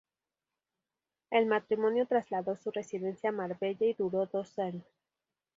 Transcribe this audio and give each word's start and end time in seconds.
El 1.29 1.45
matrimonio 1.45 2.07
trasladó 2.07 2.55
su 2.57 2.71
residencia 2.71 3.29
a 3.29 3.33
Marbella 3.33 3.85
y 3.85 3.93
duró 3.93 4.25
dos 4.25 4.57
años. 4.57 4.87